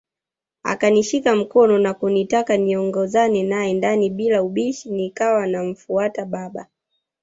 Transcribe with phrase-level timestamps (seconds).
[0.63, 6.67] Akanishika mkono na kunitaka niongozane nae ndani bila ubishi nikawa namfuata baba